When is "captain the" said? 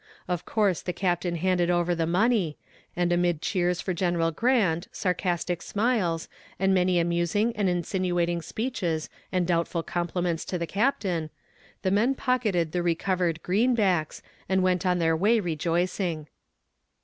10.65-11.91